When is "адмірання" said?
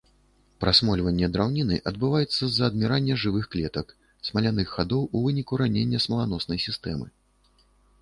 2.71-3.19